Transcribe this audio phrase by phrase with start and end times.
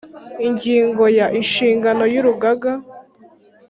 [0.47, 2.71] Ingingo ya Inshingano yurugaga